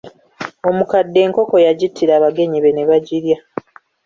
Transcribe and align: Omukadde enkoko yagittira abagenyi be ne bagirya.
Omukadde 0.69 1.19
enkoko 1.25 1.55
yagittira 1.65 2.11
abagenyi 2.15 2.57
be 2.63 2.71
ne 2.73 2.83
bagirya. 2.89 3.37